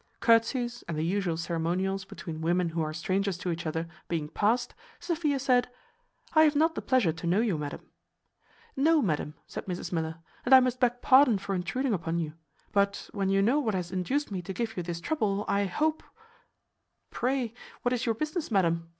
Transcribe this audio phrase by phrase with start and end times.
[0.19, 4.73] Curtsies and the usual ceremonials between women who are strangers to each other, being past,
[4.99, 5.69] Sophia said,
[6.33, 7.81] "I have not the pleasure to know you, madam."
[8.75, 12.33] "No, madam," answered Mrs Miller, "and I must beg pardon for intruding upon you.
[12.71, 16.01] But when you know what has induced me to give you this trouble, I hope"
[17.11, 18.89] "Pray, what is your business, madam?"